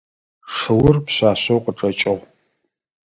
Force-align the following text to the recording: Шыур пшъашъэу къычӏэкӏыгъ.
Шыур 0.55 0.95
пшъашъэу 1.05 1.59
къычӏэкӏыгъ. 1.63 2.23